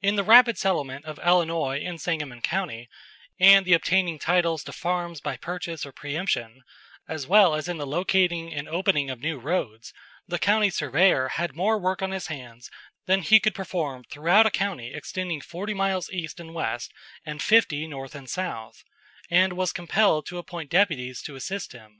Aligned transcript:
In 0.00 0.16
the 0.16 0.24
rapid 0.24 0.56
settlement 0.56 1.04
of 1.04 1.18
Illinois 1.18 1.78
and 1.84 2.00
Sangamon 2.00 2.40
County, 2.40 2.88
and 3.38 3.66
the 3.66 3.74
obtaining 3.74 4.18
titles 4.18 4.64
to 4.64 4.72
farms 4.72 5.20
by 5.20 5.36
purchase 5.36 5.84
or 5.84 5.92
preëmption, 5.92 6.60
as 7.06 7.26
well 7.26 7.54
as 7.54 7.68
in 7.68 7.76
the 7.76 7.86
locating 7.86 8.54
and 8.54 8.66
opening 8.66 9.10
of 9.10 9.20
new 9.20 9.38
roads, 9.38 9.92
the 10.26 10.38
county 10.38 10.70
surveyor 10.70 11.28
had 11.28 11.54
more 11.54 11.76
work 11.78 12.00
on 12.00 12.12
his 12.12 12.28
hands 12.28 12.70
than 13.04 13.20
he 13.20 13.38
could 13.38 13.54
perform 13.54 14.04
throughout 14.04 14.46
a 14.46 14.50
county 14.50 14.94
extending 14.94 15.42
forty 15.42 15.74
miles 15.74 16.08
east 16.10 16.40
and 16.40 16.54
west 16.54 16.90
and 17.26 17.42
fifty 17.42 17.86
north 17.86 18.14
and 18.14 18.30
south, 18.30 18.84
and 19.30 19.52
was 19.52 19.74
compelled 19.74 20.24
to 20.24 20.38
appoint 20.38 20.70
deputies 20.70 21.20
to 21.20 21.36
assist 21.36 21.72
him. 21.72 21.98